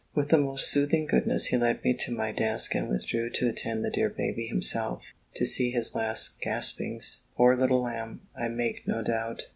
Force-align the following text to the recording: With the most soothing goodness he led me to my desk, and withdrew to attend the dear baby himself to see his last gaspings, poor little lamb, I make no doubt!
With 0.15 0.29
the 0.29 0.39
most 0.39 0.71
soothing 0.71 1.05
goodness 1.05 1.45
he 1.45 1.57
led 1.57 1.83
me 1.83 1.93
to 1.93 2.11
my 2.11 2.31
desk, 2.31 2.73
and 2.73 2.89
withdrew 2.89 3.29
to 3.29 3.47
attend 3.49 3.85
the 3.85 3.91
dear 3.91 4.09
baby 4.09 4.47
himself 4.47 5.03
to 5.35 5.45
see 5.45 5.69
his 5.69 5.93
last 5.93 6.41
gaspings, 6.41 7.25
poor 7.37 7.55
little 7.55 7.83
lamb, 7.83 8.21
I 8.35 8.47
make 8.47 8.87
no 8.87 9.03
doubt! 9.03 9.45